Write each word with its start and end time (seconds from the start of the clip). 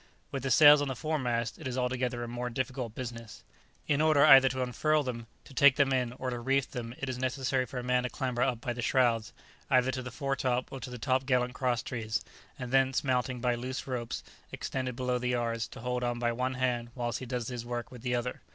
With 0.31 0.41
the 0.41 0.49
sails 0.49 0.81
on 0.81 0.87
the 0.87 0.95
fore 0.95 1.19
mast 1.19 1.59
it 1.59 1.67
is 1.67 1.77
altogether 1.77 2.23
a 2.23 2.27
more 2.27 2.49
difficult 2.49 2.95
business. 2.95 3.43
In 3.87 4.01
order 4.01 4.25
either 4.25 4.49
to 4.49 4.63
unfurl 4.63 5.03
them, 5.03 5.27
to 5.43 5.53
take 5.53 5.75
them 5.75 5.93
in, 5.93 6.13
or 6.13 6.31
to 6.31 6.39
reef 6.39 6.71
them, 6.71 6.95
it 6.97 7.07
is 7.07 7.19
necessary 7.19 7.67
for 7.67 7.77
a 7.77 7.83
man 7.83 8.01
to 8.01 8.09
clamber 8.09 8.41
up 8.41 8.61
by 8.61 8.73
the 8.73 8.81
shrouds, 8.81 9.31
either 9.69 9.91
to 9.91 10.01
the 10.01 10.09
fore 10.09 10.35
top, 10.35 10.71
or 10.71 10.79
to 10.79 10.89
the 10.89 10.97
top 10.97 11.27
gallant 11.27 11.53
cross 11.53 11.83
trees, 11.83 12.25
and 12.57 12.71
thence 12.71 13.03
mounting 13.03 13.41
by 13.41 13.53
loose 13.53 13.85
ropes, 13.85 14.23
extended 14.51 14.95
below 14.95 15.19
the 15.19 15.27
yards, 15.29 15.67
to 15.67 15.81
hold 15.81 16.03
on 16.03 16.17
by 16.17 16.31
one 16.31 16.55
hand 16.55 16.89
whilst 16.95 17.19
he 17.19 17.27
does 17.27 17.49
his 17.49 17.63
work 17.63 17.91
with 17.91 18.01
the 18.01 18.15
other. 18.15 18.41